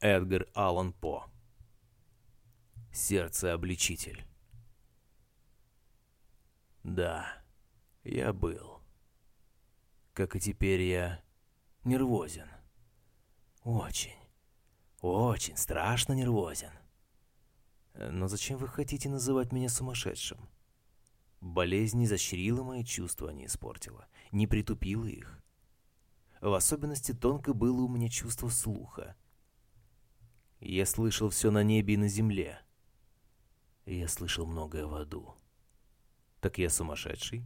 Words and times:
Эдгар 0.00 0.46
Аллан 0.54 0.92
По. 0.92 1.30
Сердце-обличитель. 2.92 4.26
Да, 6.82 7.42
я 8.04 8.32
был. 8.32 8.80
Как 10.12 10.36
и 10.36 10.40
теперь 10.40 10.82
я 10.82 11.22
нервозен. 11.84 12.48
Очень, 13.62 14.18
очень 15.00 15.56
страшно 15.56 16.12
нервозен. 16.12 16.72
Но 17.94 18.28
зачем 18.28 18.58
вы 18.58 18.68
хотите 18.68 19.08
называть 19.08 19.52
меня 19.52 19.68
сумасшедшим? 19.68 20.38
Болезнь 21.40 21.98
не 21.98 22.06
защрила 22.06 22.62
мои 22.62 22.84
чувства, 22.84 23.30
а 23.30 23.32
не 23.32 23.46
испортила, 23.46 24.06
не 24.32 24.46
притупила 24.46 25.06
их. 25.06 25.42
В 26.40 26.52
особенности 26.52 27.12
тонко 27.12 27.54
было 27.54 27.82
у 27.82 27.88
меня 27.88 28.08
чувство 28.08 28.48
слуха. 28.48 29.16
Я 30.66 30.86
слышал 30.86 31.28
все 31.28 31.50
на 31.50 31.62
небе 31.62 31.92
и 31.92 31.98
на 31.98 32.08
земле. 32.08 32.58
Я 33.84 34.08
слышал 34.08 34.46
многое 34.46 34.86
в 34.86 34.94
аду. 34.94 35.34
Так 36.40 36.56
я 36.56 36.70
сумасшедший? 36.70 37.44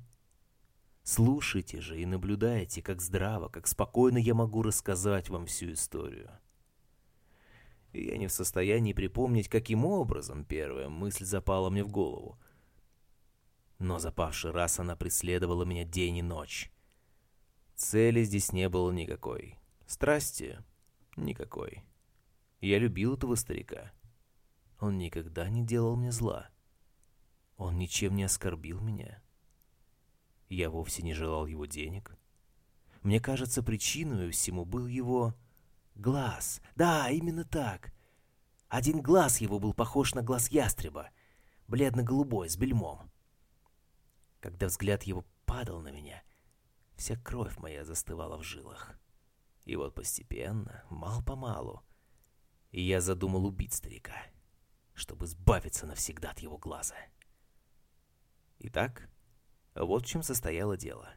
Слушайте 1.03 1.81
же 1.81 2.01
и 2.01 2.07
наблюдайте, 2.07 2.81
как 2.81 3.03
здраво, 3.03 3.49
как 3.49 3.67
спокойно 3.67 4.19
я 4.19 4.35
могу 4.35 4.63
рассказать 4.63 5.31
вам 5.31 5.47
всю 5.47 5.73
историю. 5.73 6.31
Я 7.93 8.17
не 8.19 8.29
в 8.29 8.33
состоянии 8.33 8.93
припомнить, 8.93 9.49
каким 9.49 9.85
образом 9.85 10.45
первая 10.45 10.89
мысль 10.89 11.25
запала 11.25 11.71
мне 11.71 11.83
в 11.83 11.91
голову. 11.91 12.39
Но 13.80 13.99
запавший 13.99 14.53
раз 14.53 14.79
она 14.79 14.95
преследовала 14.95 15.65
меня 15.65 15.83
день 15.83 16.19
и 16.19 16.23
ночь. 16.23 16.71
Цели 17.75 18.23
здесь 18.23 18.53
не 18.53 18.69
было 18.69 18.93
никакой. 18.93 19.59
Страсти 19.89 20.63
никакой. 21.16 21.88
Я 22.61 22.79
любил 22.79 23.15
этого 23.15 23.35
старика. 23.35 23.93
Он 24.80 24.99
никогда 24.99 25.49
не 25.49 25.65
делал 25.65 25.96
мне 25.96 26.13
зла. 26.13 26.51
Он 27.57 27.79
ничем 27.79 28.15
не 28.15 28.24
оскорбил 28.24 28.80
меня. 28.80 29.23
Я 30.49 30.71
вовсе 30.71 31.02
не 31.02 31.15
желал 31.15 31.47
его 31.47 31.66
денег. 31.66 32.16
Мне 33.02 33.21
кажется, 33.21 33.63
причиной 33.63 34.30
всему 34.30 34.65
был 34.65 34.87
его 34.87 35.35
глаз. 35.95 36.60
Да, 36.74 37.10
именно 37.10 37.45
так. 37.45 37.93
Один 38.69 39.02
глаз 39.02 39.41
его 39.41 39.59
был 39.59 39.73
похож 39.75 40.15
на 40.15 40.23
глаз 40.23 40.51
ястреба, 40.51 41.10
бледно-голубой, 41.66 42.49
с 42.49 42.57
бельмом. 42.57 43.10
Когда 44.41 44.66
взгляд 44.66 45.04
его 45.04 45.25
падал 45.45 45.80
на 45.80 45.91
меня, 45.91 46.23
Вся 46.99 47.15
кровь 47.15 47.57
моя 47.59 47.85
застывала 47.85 48.37
в 48.37 48.43
жилах. 48.43 48.99
И 49.65 49.77
вот 49.77 49.95
постепенно, 49.95 50.82
мал-помалу, 50.91 51.85
я 52.73 53.01
задумал 53.01 53.47
убить 53.47 53.73
старика, 53.73 54.16
чтобы 54.95 55.27
избавиться 55.27 55.87
навсегда 55.87 56.30
от 56.30 56.41
его 56.41 56.59
глаза. 56.59 56.97
Итак, 58.59 59.09
вот 59.75 60.05
в 60.05 60.07
чем 60.07 60.23
состояло 60.23 60.77
дело. 60.77 61.09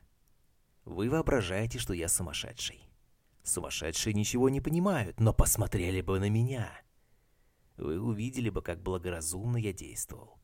Вы 0.85 1.09
воображаете, 1.09 1.79
что 1.79 1.93
я 1.93 2.07
сумасшедший. 2.07 2.89
Сумасшедшие 3.43 4.13
ничего 4.13 4.49
не 4.49 4.61
понимают, 4.61 5.19
но 5.19 5.33
посмотрели 5.33 6.01
бы 6.01 6.19
на 6.19 6.29
меня. 6.29 6.71
Вы 7.77 7.99
увидели 7.99 8.49
бы, 8.49 8.61
как 8.61 8.81
благоразумно 8.81 9.57
я 9.57 9.73
действовал. 9.73 10.39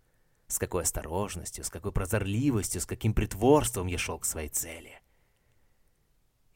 С 0.48 0.58
какой 0.58 0.84
осторожностью, 0.84 1.64
с 1.64 1.70
какой 1.70 1.92
прозорливостью, 1.92 2.82
с 2.82 2.86
каким 2.86 3.14
притворством 3.14 3.88
я 3.88 3.98
шел 3.98 4.18
к 4.18 4.26
своей 4.26 4.50
цели. 4.50 5.00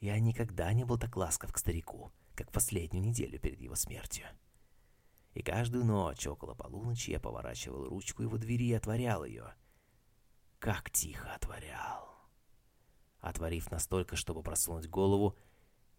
Я 0.00 0.18
никогда 0.18 0.72
не 0.72 0.84
был 0.84 0.98
так 0.98 1.16
ласков 1.16 1.52
к 1.52 1.58
старику, 1.58 2.10
как 2.34 2.50
последнюю 2.50 3.04
неделю 3.04 3.38
перед 3.38 3.60
его 3.60 3.76
смертью. 3.76 4.26
И 5.34 5.42
каждую 5.42 5.84
ночь 5.84 6.26
около 6.26 6.54
полуночи 6.54 7.10
я 7.10 7.20
поворачивал 7.20 7.88
ручку 7.88 8.22
его 8.22 8.36
двери 8.38 8.66
и 8.66 8.74
отворял 8.74 9.24
ее. 9.24 9.54
Как 10.58 10.90
тихо 10.90 11.34
отворял. 11.34 12.08
Отворив 13.20 13.70
настолько, 13.70 14.16
чтобы 14.16 14.42
просунуть 14.42 14.88
голову, 14.88 15.36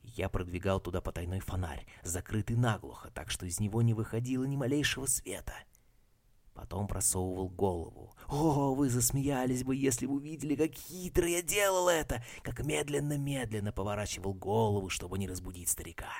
я 0.01 0.29
продвигал 0.29 0.79
туда 0.79 1.01
потайной 1.01 1.39
фонарь, 1.39 1.85
закрытый 2.03 2.57
наглухо, 2.57 3.09
так 3.11 3.31
что 3.31 3.45
из 3.45 3.59
него 3.59 3.81
не 3.81 3.93
выходило 3.93 4.43
ни 4.43 4.55
малейшего 4.55 5.05
света— 5.05 5.55
Потом 6.53 6.87
просовывал 6.87 7.49
голову. 7.49 8.15
О, 8.27 8.75
вы 8.75 8.89
засмеялись 8.89 9.63
бы, 9.63 9.75
если 9.75 10.05
бы 10.05 10.13
увидели, 10.15 10.55
как 10.55 10.73
хитро 10.75 11.27
я 11.27 11.41
делал 11.41 11.89
это, 11.89 12.23
как 12.43 12.63
медленно-медленно 12.63 13.71
поворачивал 13.71 14.33
голову, 14.33 14.89
чтобы 14.89 15.17
не 15.17 15.27
разбудить 15.27 15.69
старика. 15.69 16.11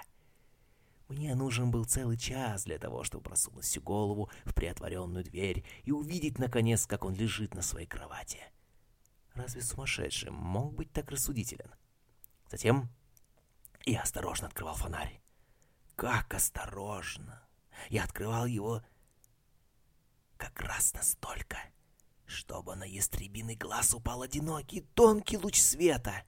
Мне 1.08 1.36
нужен 1.36 1.70
был 1.70 1.86
целый 1.86 2.18
час 2.18 2.64
для 2.64 2.80
того, 2.80 3.04
чтобы 3.04 3.26
просунуть 3.26 3.66
всю 3.66 3.82
голову 3.82 4.30
в 4.46 4.54
приотворенную 4.54 5.24
дверь 5.24 5.66
и 5.84 5.92
увидеть, 5.92 6.40
наконец, 6.40 6.86
как 6.86 7.04
он 7.06 7.14
лежит 7.14 7.54
на 7.54 7.62
своей 7.62 7.88
кровати. 7.88 8.40
Разве 9.34 9.62
сумасшедший 9.62 10.32
мог 10.32 10.74
быть 10.74 10.92
так 10.92 11.12
рассудителен? 11.12 11.74
Затем 12.50 12.90
я 13.86 14.02
осторожно 14.02 14.48
открывал 14.48 14.76
фонарь. 14.76 15.22
Как 15.96 16.34
осторожно! 16.34 17.48
Я 17.90 18.04
открывал 18.04 18.46
его 18.46 18.82
как 20.38 20.60
раз 20.62 20.94
настолько, 20.94 21.58
чтобы 22.26 22.76
на 22.76 22.84
ястребиный 22.84 23.56
глаз 23.56 23.94
упал 23.94 24.22
одинокий 24.22 24.82
тонкий 24.94 25.38
луч 25.38 25.60
света. 25.60 26.24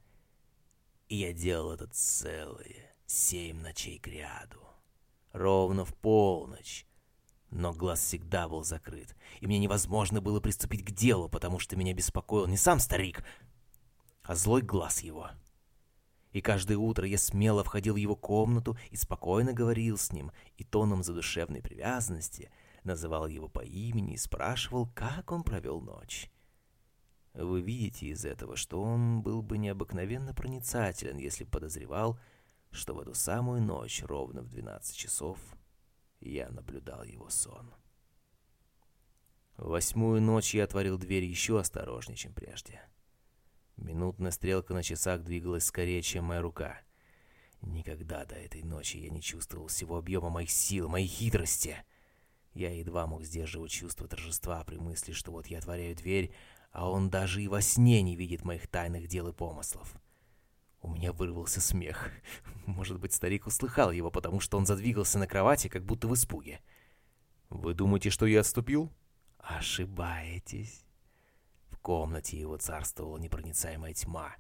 И 1.08 1.18
я 1.18 1.34
делал 1.34 1.72
это 1.72 1.88
целые 1.88 2.95
семь 3.06 3.62
ночей 3.62 4.00
кряду, 4.00 4.62
ровно 5.32 5.86
в 5.86 5.94
полночь. 5.96 6.86
Но 7.52 7.74
глаз 7.74 8.02
всегда 8.02 8.50
был 8.50 8.64
закрыт, 8.64 9.16
и 9.40 9.48
мне 9.48 9.60
невозможно 9.60 10.22
было 10.22 10.40
приступить 10.40 10.84
к 10.84 10.92
делу, 10.92 11.30
потому 11.30 11.60
что 11.60 11.76
меня 11.76 11.94
беспокоил 11.94 12.48
не 12.48 12.58
сам 12.58 12.80
старик, 12.80 13.24
а 14.24 14.36
злой 14.36 14.62
глаз 14.62 15.02
его. 15.02 15.30
И 16.32 16.42
каждое 16.42 16.78
утро 16.78 17.08
я 17.08 17.18
смело 17.18 17.64
входил 17.64 17.94
в 17.94 17.98
его 17.98 18.16
комнату 18.16 18.78
и 18.92 18.98
спокойно 18.98 19.54
говорил 19.54 19.98
с 19.98 20.12
ним, 20.12 20.32
и 20.58 20.64
тоном 20.64 21.04
задушевной 21.04 21.62
привязанности— 21.62 22.52
называл 22.86 23.28
его 23.28 23.50
по 23.50 23.62
имени 23.62 24.14
и 24.14 24.18
спрашивал, 24.18 24.88
как 24.94 25.32
он 25.32 25.44
провел 25.44 25.82
ночь. 25.82 26.32
Вы 27.34 27.62
видите 27.62 28.08
из 28.08 28.24
этого, 28.24 28.56
что 28.56 28.82
он 28.82 29.22
был 29.22 29.42
бы 29.42 29.58
необыкновенно 29.58 30.34
проницателен, 30.34 31.18
если 31.18 31.44
подозревал, 31.44 32.18
что 32.76 32.94
в 32.94 33.00
эту 33.00 33.14
самую 33.14 33.62
ночь, 33.62 34.04
ровно 34.04 34.42
в 34.42 34.50
12 34.50 34.96
часов, 34.96 35.40
я 36.20 36.50
наблюдал 36.50 37.04
его 37.04 37.30
сон. 37.30 37.74
В 39.58 39.70
восьмую 39.70 40.22
ночь 40.22 40.54
я 40.54 40.66
отворил 40.66 40.98
дверь 40.98 41.24
еще 41.24 41.60
осторожнее, 41.60 42.18
чем 42.18 42.34
прежде. 42.34 42.82
Минутная 43.78 44.32
стрелка 44.32 44.74
на 44.74 44.84
часах 44.84 45.24
двигалась 45.24 45.66
скорее, 45.66 46.02
чем 46.02 46.26
моя 46.26 46.42
рука. 46.42 46.80
Никогда 47.62 48.26
до 48.26 48.36
этой 48.36 48.64
ночи 48.64 48.98
я 48.98 49.10
не 49.10 49.22
чувствовал 49.22 49.68
всего 49.68 49.98
объема 49.98 50.30
моих 50.30 50.52
сил, 50.52 50.90
моей 50.90 51.08
хитрости— 51.08 51.78
я 52.56 52.72
едва 52.72 53.06
мог 53.06 53.26
сдерживать 53.26 53.72
чувство 53.72 54.08
торжества 54.08 54.64
при 54.64 54.78
мысли, 54.78 55.12
что 55.12 55.32
вот 55.32 55.48
я 55.48 55.58
отворяю 55.58 55.94
дверь, 55.94 56.34
а 56.72 56.90
он 56.90 57.10
даже 57.10 57.44
и 57.44 57.50
во 57.50 57.62
сне 57.62 58.02
не 58.02 58.16
видит 58.16 58.46
моих 58.46 58.68
тайных 58.68 59.08
дел 59.08 59.28
и 59.28 59.34
помыслов. 59.34 59.94
У 60.86 60.88
меня 60.88 61.14
вырвался 61.14 61.62
смех. 61.62 62.12
Может 62.68 63.00
быть, 63.00 63.12
старик 63.12 63.48
услыхал 63.48 63.90
его, 63.90 64.12
потому 64.12 64.40
что 64.40 64.60
он 64.60 64.68
задвигался 64.68 65.18
на 65.18 65.26
кровати, 65.26 65.68
как 65.68 65.84
будто 65.84 66.08
в 66.08 66.14
испуге. 66.14 66.62
«Вы 67.50 67.74
думаете, 67.74 68.12
что 68.12 68.28
я 68.28 68.42
отступил?» 68.42 68.94
«Ошибаетесь». 69.40 70.86
В 71.72 71.80
комнате 71.80 72.40
его 72.40 72.58
царствовала 72.58 73.18
непроницаемая 73.18 73.96
тьма. 73.96 74.36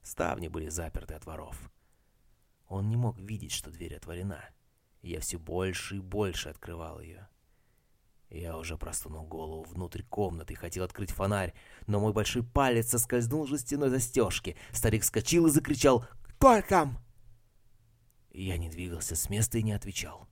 Ставни 0.00 0.48
были 0.48 0.70
заперты 0.70 1.12
от 1.12 1.26
воров. 1.26 1.70
Он 2.66 2.88
не 2.88 2.96
мог 2.96 3.18
видеть, 3.18 3.52
что 3.52 3.70
дверь 3.70 3.96
отворена. 3.96 4.42
Я 5.02 5.20
все 5.20 5.38
больше 5.38 5.96
и 5.96 6.00
больше 6.00 6.48
открывал 6.48 6.98
ее. 7.00 7.28
Я 8.34 8.58
уже 8.58 8.76
просунул 8.76 9.24
голову 9.24 9.62
внутрь 9.62 10.02
комнаты 10.02 10.54
и 10.54 10.56
хотел 10.56 10.82
открыть 10.82 11.12
фонарь, 11.12 11.54
но 11.86 12.00
мой 12.00 12.12
большой 12.12 12.42
палец 12.42 12.88
соскользнул 12.88 13.46
жестяной 13.46 13.90
застежки. 13.90 14.56
Старик 14.72 15.04
вскочил 15.04 15.46
и 15.46 15.50
закричал 15.50 16.04
«Кто 16.24 16.60
там?». 16.62 16.98
Я 18.32 18.58
не 18.58 18.68
двигался 18.68 19.14
с 19.14 19.30
места 19.30 19.58
и 19.58 19.62
не 19.62 19.70
отвечал. 19.70 20.28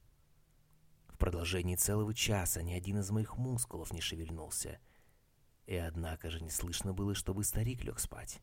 В 1.10 1.16
продолжении 1.16 1.76
целого 1.76 2.12
часа 2.12 2.60
ни 2.64 2.72
один 2.72 2.98
из 2.98 3.08
моих 3.12 3.36
мускулов 3.36 3.92
не 3.92 4.00
шевельнулся. 4.00 4.80
И 5.66 5.76
однако 5.76 6.28
же 6.28 6.40
не 6.40 6.50
слышно 6.50 6.92
было, 6.92 7.14
чтобы 7.14 7.44
старик 7.44 7.84
лег 7.84 8.00
спать. 8.00 8.40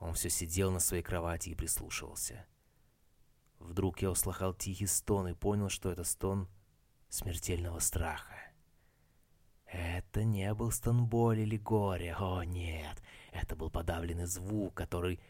Он 0.00 0.14
все 0.14 0.30
сидел 0.30 0.72
на 0.72 0.80
своей 0.80 1.04
кровати 1.04 1.50
и 1.50 1.54
прислушивался. 1.54 2.44
Вдруг 3.60 4.02
я 4.02 4.10
услыхал 4.10 4.52
тихий 4.52 4.86
стон 4.86 5.28
и 5.28 5.34
понял, 5.34 5.68
что 5.68 5.92
это 5.92 6.02
стон 6.02 6.48
смертельного 7.08 7.78
страха. 7.78 8.49
Это 9.72 10.24
не 10.24 10.52
был 10.54 10.72
стон 10.72 11.06
боли 11.06 11.42
или 11.42 11.56
горя, 11.56 12.16
о 12.18 12.42
нет, 12.42 13.00
это 13.30 13.54
был 13.54 13.70
подавленный 13.70 14.26
звук, 14.26 14.74
который 14.74 15.20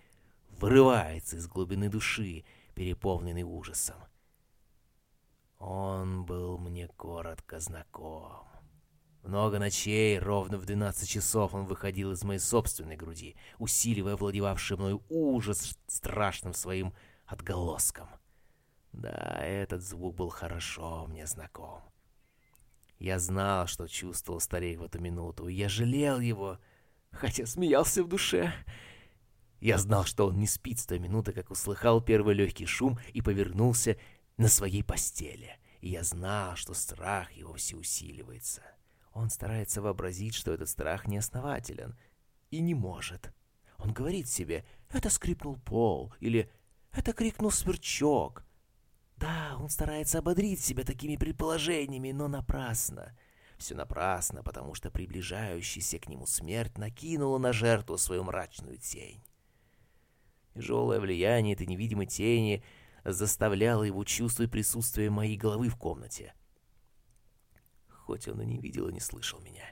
вырывается 0.49 1.37
из 1.37 1.47
глубины 1.47 1.91
души, 1.91 2.45
переполненный 2.75 3.43
ужасом. 3.43 3.97
Он 5.59 6.25
был 6.25 6.57
мне 6.57 6.89
коротко 6.89 7.61
знаком. 7.61 8.49
Много 9.23 9.59
ночей, 9.59 10.19
ровно 10.19 10.57
в 10.57 10.65
12 10.65 11.07
часов, 11.07 11.53
он 11.53 11.67
выходил 11.67 12.13
из 12.13 12.25
моей 12.25 12.41
собственной 12.41 12.97
груди, 12.97 13.37
усиливая 13.59 14.17
владевавший 14.17 14.79
мною 14.79 15.03
ужас 15.11 15.79
страшным 15.87 16.55
своим 16.55 16.95
отголоском. 17.27 18.09
Да, 18.93 19.39
этот 19.43 19.83
звук 19.83 20.17
был 20.17 20.31
хорошо 20.31 21.07
мне 21.07 21.27
знаком. 21.27 21.90
Я 23.00 23.19
знал, 23.19 23.67
что 23.67 23.88
чувствовал 23.88 24.41
старик 24.41 24.79
в 24.79 24.85
эту 24.85 25.00
минуту, 25.00 25.49
и 25.49 25.55
я 25.55 25.70
жалел 25.70 26.20
его, 26.20 26.58
хотя 27.11 27.47
смеялся 27.47 28.05
в 28.05 28.08
душе. 28.08 28.52
Я 29.58 29.79
знал, 29.79 30.05
что 30.05 30.26
он 30.26 30.38
не 30.38 30.47
спит 30.47 30.79
с 30.79 30.87
той 30.87 30.99
минуты, 30.99 31.32
как 31.32 31.50
услыхал 31.50 32.02
первый 32.02 32.35
легкий 32.35 32.67
шум 32.67 32.99
и 33.14 33.23
повернулся 33.23 33.97
на 34.37 34.49
своей 34.49 34.85
постели. 34.85 35.58
И 35.81 35.88
я 35.88 36.05
знал, 36.05 36.56
что 36.56 36.75
страх 36.75 37.32
его 37.32 37.55
все 37.55 37.76
усиливается. 37.76 38.61
Он 39.14 39.31
старается 39.31 39.81
вообразить, 39.81 40.35
что 40.35 40.52
этот 40.52 40.69
страх 40.69 41.06
неоснователен, 41.06 41.97
и 42.50 42.61
не 42.61 42.75
может. 42.75 43.32
Он 43.79 43.94
говорит 43.94 44.29
себе 44.29 44.67
«это 44.91 45.08
скрипнул 45.08 45.56
пол» 45.56 46.12
или 46.20 46.50
«это 46.93 47.14
крикнул 47.14 47.50
сверчок». 47.50 48.44
Да, 49.21 49.59
он 49.61 49.69
старается 49.69 50.19
ободрить 50.19 50.65
себя 50.65 50.83
такими 50.83 51.17
предположениями, 51.17 52.11
но 52.11 52.27
напрасно. 52.27 53.15
Все 53.59 53.75
напрасно, 53.75 54.43
потому 54.43 54.73
что 54.75 54.91
приближающаяся 54.91 55.99
к 55.99 56.09
нему 56.09 56.25
смерть 56.27 56.79
накинула 56.79 57.37
на 57.37 57.53
жертву 57.53 57.99
свою 57.99 58.25
мрачную 58.25 58.79
тень. 58.79 59.23
Тяжелое 60.55 61.01
влияние 61.01 61.53
этой 61.53 61.67
невидимой 61.67 62.07
тени 62.07 62.65
заставляло 63.05 63.83
его 63.83 64.05
чувствовать 64.05 64.51
присутствие 64.51 65.11
моей 65.11 65.37
головы 65.37 65.69
в 65.69 65.77
комнате. 65.77 66.33
Хоть 67.89 68.27
он 68.27 68.41
и 68.41 68.47
не 68.47 68.59
видел 68.59 68.89
и 68.89 68.93
не 68.95 69.01
слышал 69.01 69.39
меня. 69.41 69.71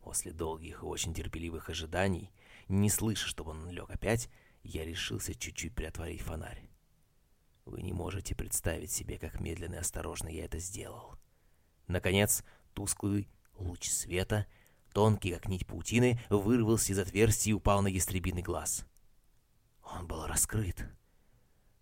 После 0.00 0.32
долгих 0.32 0.82
и 0.82 0.86
очень 0.86 1.14
терпеливых 1.14 1.70
ожиданий, 1.70 2.30
не 2.68 2.90
слыша, 2.90 3.26
чтобы 3.26 3.52
он 3.52 3.70
лег 3.70 3.88
опять, 3.88 4.28
я 4.62 4.84
решился 4.84 5.34
чуть-чуть 5.34 5.74
приотворить 5.74 6.20
фонарь. 6.20 6.71
Вы 7.72 7.80
не 7.80 7.94
можете 7.94 8.34
представить 8.34 8.90
себе, 8.90 9.18
как 9.18 9.40
медленно 9.40 9.76
и 9.76 9.78
осторожно 9.78 10.28
я 10.28 10.44
это 10.44 10.58
сделал. 10.58 11.18
Наконец, 11.88 12.44
тусклый 12.74 13.30
луч 13.54 13.88
света, 13.88 14.46
тонкий, 14.92 15.32
как 15.32 15.48
нить 15.48 15.66
паутины, 15.66 16.20
вырвался 16.28 16.92
из 16.92 16.98
отверстия 16.98 17.52
и 17.52 17.54
упал 17.54 17.80
на 17.80 17.86
ястребиный 17.88 18.42
глаз. 18.42 18.84
Он 19.82 20.06
был 20.06 20.26
раскрыт. 20.26 20.86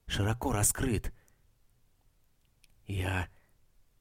Широко 0.06 0.52
раскрыт. 0.52 1.12
Я 2.86 3.28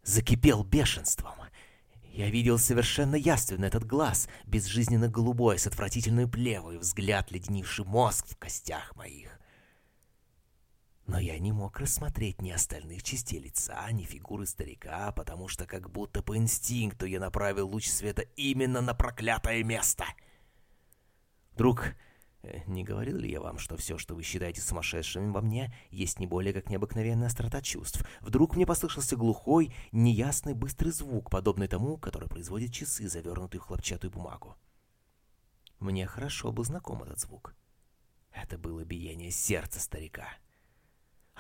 закипел 0.04 0.64
бешенством. 0.64 1.40
Я 2.04 2.30
видел 2.30 2.60
совершенно 2.60 3.16
яственно 3.16 3.66
этот 3.66 3.84
глаз, 3.84 4.30
безжизненно 4.46 5.08
голубой, 5.08 5.58
с 5.58 5.66
отвратительной 5.66 6.28
плевой, 6.28 6.78
взгляд, 6.78 7.32
леденивший 7.32 7.86
мозг 7.86 8.28
в 8.28 8.38
костях 8.38 8.96
моих. 8.96 9.39
Но 11.10 11.20
я 11.20 11.40
не 11.40 11.52
мог 11.52 11.80
рассмотреть 11.80 12.42
ни 12.42 12.52
остальных 12.52 13.04
частей 13.04 13.40
лица, 13.40 13.92
ни 13.92 14.04
фигуры 14.04 14.46
старика, 14.46 15.12
потому 15.12 15.48
что 15.48 15.66
как 15.66 15.90
будто 15.90 16.22
по 16.22 16.38
инстинкту 16.38 17.06
я 17.06 17.20
направил 17.20 17.68
луч 17.68 17.90
света 17.90 18.24
именно 18.36 18.82
на 18.82 18.94
проклятое 18.94 19.64
место. 19.64 20.06
Вдруг 21.54 21.96
Э, 22.42 22.62
не 22.68 22.84
говорил 22.84 23.18
ли 23.18 23.30
я 23.30 23.42
вам, 23.42 23.58
что 23.58 23.76
все, 23.76 23.98
что 23.98 24.16
вы 24.16 24.24
считаете 24.24 24.62
сумасшедшим 24.62 25.34
во 25.34 25.42
мне, 25.42 25.74
есть 25.90 26.20
не 26.20 26.28
более 26.28 26.54
как 26.54 26.70
необыкновенная 26.70 27.28
острота 27.28 27.62
чувств? 27.62 28.06
Вдруг 28.22 28.56
мне 28.56 28.66
послышался 28.66 29.18
глухой, 29.18 29.74
неясный, 29.92 30.54
быстрый 30.54 30.92
звук, 30.92 31.30
подобный 31.30 31.68
тому, 31.68 31.98
который 31.98 32.30
производят 32.30 32.72
часы, 32.72 33.10
завернутые 33.10 33.60
в 33.62 33.66
хлопчатую 33.66 34.12
бумагу. 34.12 34.56
Мне 35.80 36.06
хорошо 36.08 36.52
был 36.52 36.64
знаком 36.64 37.04
этот 37.04 37.20
звук. 37.20 37.56
Это 38.32 38.58
было 38.58 38.84
биение 38.86 39.32
сердца 39.32 39.80
старика. 39.80 40.28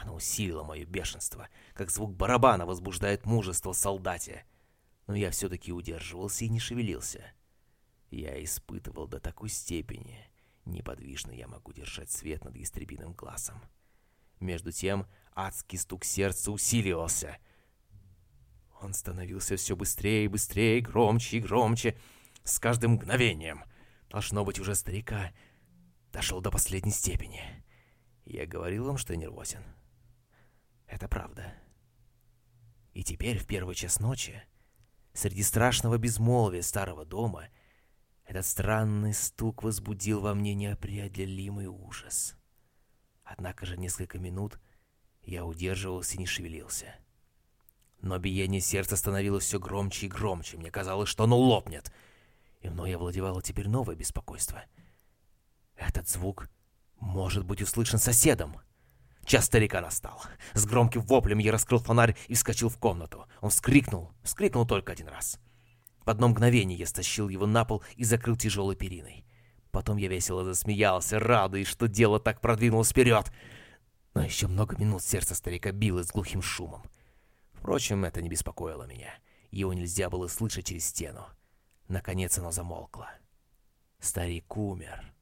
Оно 0.02 0.16
усилило 0.16 0.64
мое 0.64 0.86
бешенство, 0.86 1.50
как 1.74 1.92
звук 1.92 2.16
барабана 2.16 2.66
возбуждает 2.66 3.26
мужество 3.26 3.74
солдате. 3.74 4.46
Но 5.08 5.16
я 5.16 5.32
все-таки 5.32 5.72
удерживался 5.72 6.46
и 6.46 6.50
не 6.50 6.60
шевелился. 6.60 7.32
Я 8.10 8.42
испытывал 8.44 9.08
до 9.08 9.20
такой 9.20 9.50
степени 9.50 10.30
Неподвижно 10.70 11.32
я 11.32 11.48
могу 11.48 11.74
держать 11.74 12.12
свет 12.12 12.46
над 12.46 12.56
ястребиным 12.56 13.14
глазом. 13.14 13.62
Между 14.40 14.72
тем 14.72 15.08
адский 15.34 15.78
стук 15.78 16.06
сердца 16.06 16.52
усиливался. 16.52 17.38
Он 18.82 18.94
становился 18.94 19.58
все 19.58 19.76
быстрее 19.76 20.26
и 20.26 20.30
быстрее, 20.30 20.80
громче 20.80 21.38
и 21.38 21.42
громче, 21.42 21.98
с 22.44 22.60
каждым 22.60 22.94
мгновением. 22.94 23.64
Должно 24.10 24.46
быть, 24.46 24.60
уже 24.60 24.76
старика 24.76 25.34
дошел 26.14 26.40
до 26.40 26.52
последней 26.52 26.92
степени. 26.92 27.42
Я 28.26 28.46
говорил 28.46 28.86
вам, 28.86 28.98
что 28.98 29.14
я 29.14 29.20
нервозен. 29.20 29.64
Это 30.90 31.08
правда. 31.08 31.54
И 32.94 33.04
теперь, 33.04 33.38
в 33.38 33.46
первый 33.46 33.76
час 33.76 34.02
ночи, 34.02 34.44
среди 35.14 35.44
страшного 35.44 35.98
безмолвия 35.98 36.62
старого 36.62 37.06
дома— 37.06 37.48
этот 38.30 38.46
странный 38.46 39.12
стук 39.12 39.64
возбудил 39.64 40.20
во 40.20 40.36
мне 40.36 40.54
неопределимый 40.54 41.66
ужас. 41.66 42.36
Однако 43.24 43.66
же 43.66 43.76
несколько 43.76 44.20
минут 44.20 44.60
я 45.24 45.46
удерживался 45.46 46.14
и 46.14 46.20
не 46.20 46.28
шевелился. 46.28 46.94
Но 48.02 48.20
биение 48.20 48.62
сердца 48.62 48.98
становилось 48.98 49.46
все 49.46 49.60
громче 49.60 50.06
и 50.06 50.10
громче. 50.10 50.58
Мне 50.58 50.70
казалось, 50.70 51.10
что 51.10 51.24
оно 51.24 51.40
лопнет. 51.40 51.92
И 52.62 52.70
мной 52.70 52.96
овладевало 52.96 53.42
теперь 53.42 53.68
новое 53.68 53.96
беспокойство. 53.96 54.64
Этот 55.76 56.08
звук 56.08 56.52
может 57.00 57.46
быть 57.46 57.64
услышан 57.64 57.98
соседом. 57.98 58.62
Час 59.30 59.46
старика 59.46 59.80
настал. 59.80 60.24
С 60.56 60.66
громким 60.66 61.02
воплем 61.02 61.38
я 61.38 61.52
раскрыл 61.52 61.78
фонарь 61.78 62.18
и 62.30 62.34
вскочил 62.34 62.68
в 62.68 62.80
комнату. 62.80 63.28
Он 63.42 63.52
вскрикнул, 63.52 64.12
вскрикнул 64.24 64.66
только 64.66 64.94
один 64.94 65.08
раз. 65.08 65.40
В 66.04 66.10
одно 66.10 66.30
мгновение 66.30 66.76
я 66.76 66.88
стащил 66.88 67.30
его 67.30 67.46
на 67.46 67.64
пол 67.64 67.84
и 67.96 68.04
закрыл 68.04 68.36
тяжелой 68.36 68.76
периной. 68.76 69.28
Потом 69.70 69.98
я 69.98 70.08
весело 70.08 70.44
засмеялся, 70.44 71.20
радуясь, 71.20 71.68
что 71.68 71.88
дело 71.88 72.20
так 72.20 72.42
продвинулось 72.42 72.90
вперед. 72.90 73.32
Но 74.16 74.24
еще 74.24 74.48
много 74.48 74.76
минут 74.80 75.04
сердце 75.04 75.36
старика 75.36 75.72
билось 75.72 76.08
с 76.08 76.12
глухим 76.12 76.42
шумом. 76.42 76.82
Впрочем, 77.54 78.06
это 78.06 78.24
не 78.24 78.30
беспокоило 78.30 78.88
меня. 78.88 79.14
Его 79.52 79.76
нельзя 79.76 80.10
было 80.10 80.26
слышать 80.26 80.66
через 80.66 80.86
стену. 80.86 81.24
Наконец 81.88 82.36
оно 82.40 82.50
замолкло. 82.50 83.08
Старик 84.00 84.58
умер. 84.58 85.14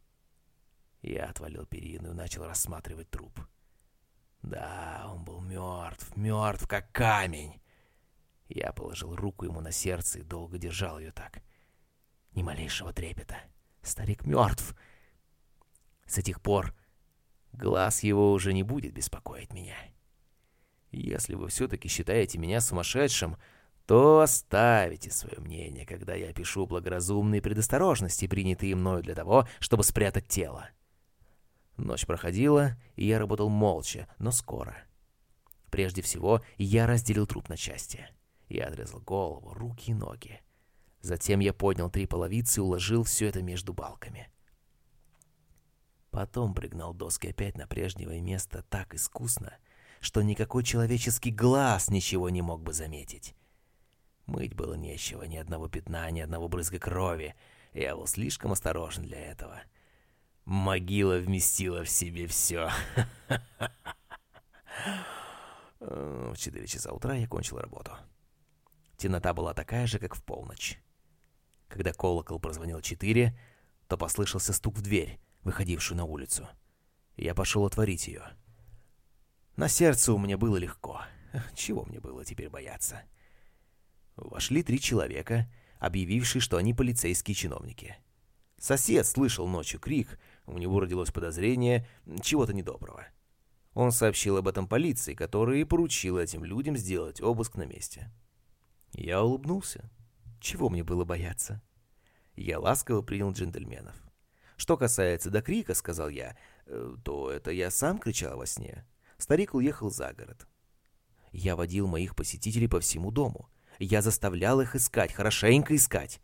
Я 1.01 1.25
отвалил 1.25 1.65
перину 1.65 2.11
и 2.11 2.15
начал 2.15 2.45
рассматривать 2.45 3.09
труп. 3.09 3.37
Да, 4.49 5.09
он 5.11 5.25
был 5.25 5.41
мертв, 5.41 6.15
мертв, 6.15 6.67
как 6.67 6.89
камень. 6.93 7.59
Я 8.47 8.71
положил 8.71 9.13
руку 9.13 9.43
ему 9.43 9.59
на 9.59 9.73
сердце 9.73 10.19
и 10.19 10.23
долго 10.23 10.57
держал 10.57 10.99
ее 10.99 11.11
так. 11.11 11.41
Ни 12.31 12.43
малейшего 12.43 12.93
трепета. 12.93 13.37
Старик 13.81 14.25
мертв. 14.25 14.73
С 16.05 16.17
этих 16.17 16.41
пор 16.41 16.73
глаз 17.51 18.03
его 18.03 18.31
уже 18.31 18.53
не 18.53 18.63
будет 18.63 18.93
беспокоить 18.93 19.51
меня. 19.51 19.75
Если 20.91 21.35
вы 21.35 21.49
все-таки 21.49 21.89
считаете 21.89 22.37
меня 22.37 22.61
сумасшедшим, 22.61 23.35
то 23.85 24.21
оставите 24.21 25.11
свое 25.11 25.39
мнение, 25.39 25.85
когда 25.85 26.15
я 26.15 26.31
пишу 26.31 26.65
благоразумные 26.65 27.41
предосторожности, 27.41 28.27
принятые 28.27 28.75
мною 28.75 29.03
для 29.03 29.15
того, 29.15 29.45
чтобы 29.59 29.83
спрятать 29.83 30.27
тело. 30.29 30.69
Ночь 31.77 32.05
проходила, 32.05 32.75
и 32.95 33.05
я 33.05 33.19
работал 33.19 33.49
молча, 33.49 34.07
но 34.17 34.31
скоро. 34.31 34.75
Прежде 35.69 36.01
всего, 36.01 36.41
я 36.57 36.87
разделил 36.87 37.27
труп 37.27 37.49
на 37.49 37.57
части. 37.57 38.07
Я 38.49 38.67
отрезал 38.67 38.99
голову, 39.01 39.53
руки 39.53 39.91
и 39.91 39.93
ноги. 39.93 40.41
Затем 41.01 41.39
я 41.39 41.53
поднял 41.53 41.89
три 41.89 42.07
половицы 42.07 42.59
и 42.59 42.63
уложил 42.63 43.03
все 43.03 43.27
это 43.27 43.43
между 43.43 43.73
балками. 43.73 44.29
Потом 46.09 46.55
пригнал 46.55 46.93
доски 46.93 47.27
опять 47.27 47.57
на 47.57 47.67
прежнее 47.67 48.21
место 48.21 48.63
так 48.69 48.95
искусно, 48.95 49.53
что 49.99 50.23
никакой 50.23 50.63
человеческий 50.63 51.31
глаз 51.31 51.89
ничего 51.89 52.29
не 52.29 52.41
мог 52.41 52.63
бы 52.63 52.73
заметить. 52.73 53.35
Мыть 54.25 54.55
было 54.55 54.73
нечего, 54.73 55.23
ни 55.23 55.37
одного 55.37 55.69
пятна, 55.69 56.09
ни 56.09 56.21
одного 56.21 56.47
брызга 56.47 56.79
крови. 56.79 57.35
Я 57.73 57.95
был 57.95 58.07
слишком 58.07 58.51
осторожен 58.51 59.03
для 59.03 59.19
этого. 59.19 59.61
Могила 60.47 61.17
вместила 61.17 61.83
в 61.83 61.89
себе 61.89 62.25
все. 62.25 62.71
В 65.81 66.37
четыре 66.37 66.65
часа 66.67 66.93
утра 66.93 67.15
я 67.15 67.27
кончил 67.27 67.57
работу. 67.57 67.91
Темнота 68.95 69.33
была 69.33 69.53
такая 69.53 69.87
же, 69.87 69.99
как 69.99 70.15
в 70.15 70.23
полночь. 70.23 70.79
Когда 71.67 71.91
колокол 71.91 72.39
прозвонил 72.39 72.79
четыре, 72.79 73.37
то 73.89 73.97
послышался 73.97 74.53
стук 74.53 74.77
в 74.77 74.81
дверь, 74.81 75.19
выходившую 75.43 75.97
на 75.97 76.05
улицу. 76.05 76.47
Я 77.17 77.35
пошел 77.35 77.65
отворить 77.65 78.07
ее. 78.07 78.23
На 79.57 79.67
сердце 79.67 80.13
у 80.13 80.17
меня 80.17 80.37
было 80.37 80.55
легко. 80.55 81.01
Чего 81.55 81.83
мне 81.83 81.99
было 81.99 82.23
теперь 82.23 82.47
бояться? 82.49 83.01
Вошли 84.15 84.63
три 84.63 84.79
человека, 84.79 85.51
объявившие, 85.79 86.41
что 86.41 86.55
они 86.55 86.73
полицейские 86.73 87.35
чиновники. 87.35 87.97
Сосед 88.59 89.05
слышал 89.05 89.45
ночью 89.45 89.79
крик, 89.79 90.17
у 90.47 90.57
него 90.57 90.79
родилось 90.79 91.11
подозрение 91.11 91.85
чего-то 92.21 92.53
недоброго. 92.53 93.05
Он 93.73 93.91
сообщил 93.91 94.37
об 94.37 94.47
этом 94.47 94.67
полиции, 94.67 95.13
которая 95.13 95.57
и 95.57 95.63
поручила 95.63 96.19
этим 96.19 96.43
людям 96.43 96.75
сделать 96.77 97.21
обыск 97.21 97.55
на 97.55 97.65
месте. 97.65 98.11
Я 98.93 99.21
улыбнулся. 99.21 99.91
Чего 100.39 100.69
мне 100.69 100.83
было 100.83 101.03
бояться? 101.05 101.61
Я 102.35 102.59
ласково 102.59 103.01
принял 103.01 103.31
джентльменов. 103.31 103.95
Что 104.55 104.77
касается 104.77 105.29
до 105.29 105.41
крика, 105.41 105.75
сказал 105.75 106.09
я, 106.09 106.35
э, 106.65 106.95
то 107.03 107.29
это 107.29 107.51
я 107.51 107.69
сам 107.69 107.99
кричал 107.99 108.37
во 108.37 108.47
сне. 108.47 108.87
Старик 109.17 109.53
уехал 109.53 109.91
за 109.91 110.13
город. 110.13 110.47
Я 111.31 111.55
водил 111.55 111.87
моих 111.87 112.15
посетителей 112.15 112.67
по 112.67 112.79
всему 112.79 113.11
дому. 113.11 113.49
Я 113.79 114.01
заставлял 114.01 114.61
их 114.61 114.75
искать, 114.75 115.13
хорошенько 115.13 115.75
искать. 115.75 116.19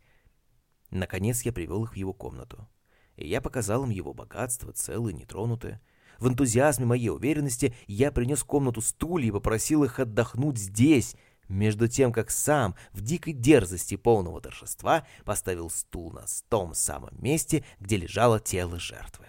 Наконец 0.90 1.42
я 1.42 1.52
привел 1.52 1.84
их 1.84 1.92
в 1.92 1.96
его 1.96 2.12
комнату. 2.12 2.68
И 3.16 3.28
я 3.28 3.40
показал 3.40 3.84
им 3.84 3.90
его 3.90 4.12
богатство, 4.12 4.72
целые, 4.72 5.14
нетронутые. 5.14 5.80
В 6.18 6.28
энтузиазме 6.28 6.86
моей 6.86 7.10
уверенности 7.10 7.74
я 7.86 8.12
принес 8.12 8.42
комнату 8.42 8.80
стулья 8.80 9.28
и 9.28 9.32
попросил 9.32 9.84
их 9.84 9.98
отдохнуть 9.98 10.58
здесь, 10.58 11.16
между 11.48 11.88
тем, 11.88 12.12
как 12.12 12.30
сам 12.30 12.74
в 12.92 13.02
дикой 13.02 13.32
дерзости 13.34 13.96
полного 13.96 14.40
торжества 14.40 15.06
поставил 15.24 15.68
стул 15.70 16.10
на 16.12 16.24
том 16.48 16.74
самом 16.74 17.22
месте, 17.22 17.64
где 17.80 17.96
лежало 17.96 18.40
тело 18.40 18.78
жертвы. 18.78 19.26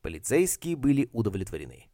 Полицейские 0.00 0.74
были 0.74 1.08
удовлетворены. 1.12 1.86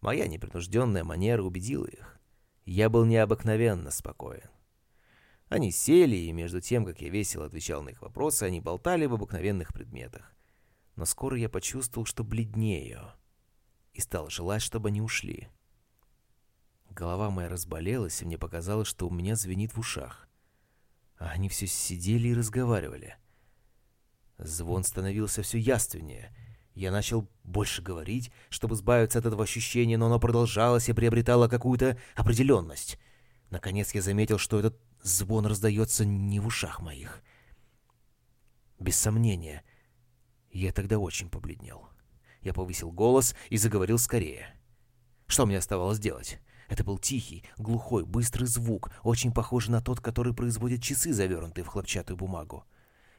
Моя 0.00 0.26
непринужденная 0.26 1.04
манера 1.04 1.42
убедила 1.42 1.84
их. 1.84 2.18
Я 2.64 2.88
был 2.88 3.04
необыкновенно 3.04 3.90
спокоен. 3.90 4.48
Они 5.50 5.72
сели, 5.72 6.14
и 6.14 6.32
между 6.32 6.60
тем, 6.60 6.86
как 6.86 7.00
я 7.00 7.10
весело 7.10 7.44
отвечал 7.44 7.82
на 7.82 7.88
их 7.88 8.02
вопросы, 8.02 8.44
они 8.44 8.60
болтали 8.60 9.06
об 9.06 9.14
обыкновенных 9.14 9.74
предметах. 9.74 10.32
Но 10.94 11.04
скоро 11.04 11.36
я 11.36 11.48
почувствовал, 11.48 12.06
что 12.06 12.22
бледнею, 12.22 13.12
и 13.92 14.00
стал 14.00 14.30
желать, 14.30 14.62
чтобы 14.62 14.90
они 14.90 15.02
ушли. 15.02 15.48
Голова 16.88 17.30
моя 17.30 17.48
разболелась, 17.48 18.22
и 18.22 18.24
мне 18.24 18.38
показалось, 18.38 18.86
что 18.86 19.08
у 19.08 19.10
меня 19.10 19.34
звенит 19.34 19.74
в 19.74 19.80
ушах. 19.80 20.28
А 21.18 21.30
они 21.30 21.48
все 21.48 21.66
сидели 21.66 22.28
и 22.28 22.34
разговаривали. 22.34 23.16
Звон 24.38 24.84
становился 24.84 25.42
все 25.42 25.58
яственнее. 25.58 26.32
Я 26.74 26.92
начал 26.92 27.28
больше 27.42 27.82
говорить, 27.82 28.30
чтобы 28.50 28.76
избавиться 28.76 29.18
от 29.18 29.26
этого 29.26 29.42
ощущения, 29.42 29.98
но 29.98 30.06
оно 30.06 30.20
продолжалось 30.20 30.88
и 30.88 30.92
приобретало 30.92 31.48
какую-то 31.48 31.98
определенность. 32.14 33.00
Наконец 33.50 33.92
я 33.94 34.00
заметил, 34.00 34.38
что 34.38 34.60
этот 34.60 34.80
звон 35.02 35.46
раздается 35.46 36.04
не 36.04 36.40
в 36.40 36.46
ушах 36.46 36.80
моих. 36.80 37.22
Без 38.78 38.96
сомнения, 38.96 39.64
я 40.50 40.72
тогда 40.72 40.98
очень 40.98 41.28
побледнел. 41.28 41.88
Я 42.40 42.54
повысил 42.54 42.90
голос 42.90 43.34
и 43.50 43.56
заговорил 43.56 43.98
скорее. 43.98 44.54
Что 45.26 45.46
мне 45.46 45.58
оставалось 45.58 45.98
делать? 45.98 46.40
Это 46.68 46.84
был 46.84 46.98
тихий, 46.98 47.44
глухой, 47.58 48.04
быстрый 48.04 48.44
звук, 48.44 48.90
очень 49.02 49.32
похожий 49.32 49.72
на 49.72 49.82
тот, 49.82 50.00
который 50.00 50.34
производят 50.34 50.82
часы, 50.82 51.12
завернутые 51.12 51.64
в 51.64 51.68
хлопчатую 51.68 52.16
бумагу. 52.16 52.64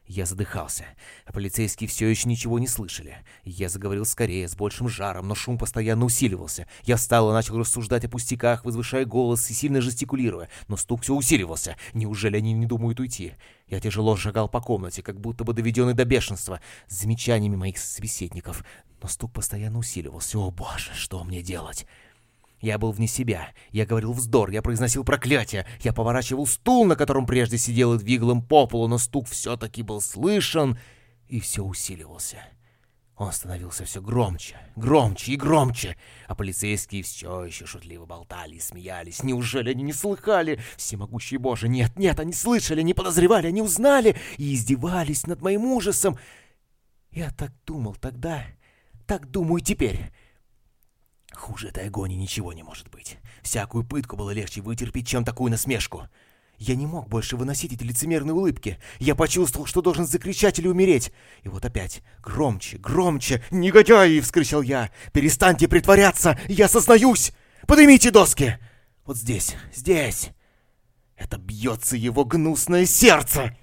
Я 0.07 0.25
задыхался, 0.25 0.85
полицейские 1.31 1.87
все 1.87 2.07
еще 2.07 2.27
ничего 2.27 2.59
не 2.59 2.67
слышали. 2.67 3.17
Я 3.45 3.69
заговорил 3.69 4.03
скорее, 4.05 4.47
с 4.49 4.55
большим 4.55 4.89
жаром, 4.89 5.27
но 5.27 5.35
шум 5.35 5.57
постоянно 5.57 6.03
усиливался. 6.05 6.67
Я 6.83 6.97
встал 6.97 7.29
и 7.29 7.33
начал 7.33 7.57
рассуждать 7.57 8.03
о 8.03 8.09
пустяках, 8.09 8.65
возвышая 8.65 9.05
голос 9.05 9.49
и 9.49 9.53
сильно 9.53 9.79
жестикулируя, 9.79 10.49
но 10.67 10.75
стук 10.75 11.03
все 11.03 11.15
усиливался. 11.15 11.77
Неужели 11.93 12.37
они 12.37 12.51
не 12.51 12.65
думают 12.65 12.99
уйти? 12.99 13.35
Я 13.67 13.79
тяжело 13.79 14.17
шагал 14.17 14.49
по 14.49 14.59
комнате, 14.59 15.01
как 15.01 15.19
будто 15.19 15.45
бы 15.45 15.53
доведенный 15.53 15.93
до 15.93 16.03
бешенства, 16.03 16.59
с 16.87 16.99
замечаниями 16.99 17.55
моих 17.55 17.77
собеседников. 17.77 18.65
Но 19.01 19.07
стук 19.07 19.31
постоянно 19.31 19.79
усиливался. 19.79 20.39
О 20.39 20.51
боже, 20.51 20.91
что 20.93 21.23
мне 21.23 21.41
делать? 21.41 21.87
Я 22.61 22.77
был 22.77 22.91
вне 22.91 23.07
себя. 23.07 23.49
Я 23.71 23.85
говорил 23.85 24.13
вздор, 24.13 24.51
я 24.51 24.61
произносил 24.61 25.03
проклятие. 25.03 25.65
Я 25.81 25.93
поворачивал 25.93 26.45
стул, 26.45 26.85
на 26.85 26.95
котором 26.95 27.25
прежде 27.25 27.57
сидел 27.57 27.95
и 27.95 27.97
двигал 27.97 28.31
им 28.31 28.41
по 28.41 28.67
полу, 28.67 28.87
но 28.87 28.99
стук 28.99 29.27
все-таки 29.27 29.81
был 29.81 29.99
слышен 29.99 30.77
и 31.27 31.39
все 31.39 31.63
усиливался. 31.63 32.37
Он 33.17 33.31
становился 33.31 33.85
все 33.85 34.01
громче, 34.01 34.57
громче 34.75 35.33
и 35.33 35.35
громче, 35.35 35.95
а 36.27 36.33
полицейские 36.33 37.03
все 37.03 37.45
еще 37.45 37.67
шутливо 37.67 38.05
болтали 38.05 38.55
и 38.55 38.59
смеялись. 38.59 39.21
Неужели 39.21 39.69
они 39.71 39.83
не 39.83 39.93
слыхали? 39.93 40.59
Всемогущий 40.75 41.37
Боже, 41.37 41.67
нет, 41.67 41.97
нет, 41.97 42.19
они 42.19 42.33
слышали, 42.33 42.81
не 42.81 42.95
подозревали, 42.95 43.47
они 43.47 43.61
узнали 43.61 44.15
и 44.37 44.55
издевались 44.55 45.27
над 45.27 45.41
моим 45.41 45.65
ужасом. 45.65 46.17
Я 47.11 47.29
так 47.31 47.51
думал 47.65 47.95
тогда, 47.95 48.43
так 49.05 49.29
думаю 49.29 49.61
теперь. 49.61 50.11
Хуже 51.33 51.69
этой 51.69 51.87
агонии 51.87 52.15
ничего 52.15 52.53
не 52.53 52.63
может 52.63 52.89
быть. 52.89 53.17
Всякую 53.41 53.83
пытку 53.83 54.15
было 54.15 54.31
легче 54.31 54.61
вытерпеть, 54.61 55.07
чем 55.07 55.23
такую 55.23 55.51
насмешку. 55.51 56.07
Я 56.57 56.75
не 56.75 56.85
мог 56.85 57.09
больше 57.09 57.37
выносить 57.37 57.73
эти 57.73 57.83
лицемерные 57.83 58.35
улыбки. 58.35 58.77
Я 58.99 59.15
почувствовал, 59.15 59.65
что 59.65 59.81
должен 59.81 60.05
закричать 60.05 60.59
или 60.59 60.67
умереть. 60.67 61.11
И 61.41 61.49
вот 61.49 61.65
опять, 61.65 62.03
громче, 62.21 62.77
громче, 62.77 63.43
«Негодяи!»— 63.49 64.19
вскричал 64.21 64.61
я. 64.61 64.91
«Перестаньте 65.11 65.67
притворяться! 65.67 66.39
Я 66.47 66.67
сознаюсь! 66.67 67.31
Поднимите 67.65 68.11
доски!» 68.11 68.59
Вот 69.05 69.17
здесь, 69.17 69.55
здесь. 69.73 70.29
Это 71.15 71.37
бьется 71.37 71.97
его 71.97 72.25
гнусное 72.25 72.85
сердце! 72.85 73.57